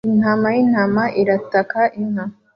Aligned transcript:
Intama 0.09 0.47
y'intama 0.55 1.03
irataka 1.21 1.79
inka 2.01 2.25